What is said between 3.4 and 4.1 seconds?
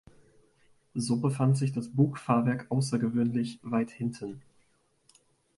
weit